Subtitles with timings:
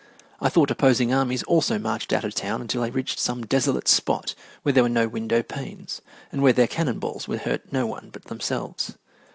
[0.39, 4.33] I thought opposing armies also marched out of town until they reached some desolate spot
[4.63, 8.09] where there were no window panes, and where their cannon balls would hurt no one
[8.11, 8.97] but themselves.